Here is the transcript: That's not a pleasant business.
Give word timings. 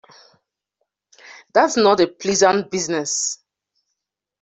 That's 1.53 1.77
not 1.77 1.99
a 1.99 2.07
pleasant 2.07 2.71
business. 2.71 3.37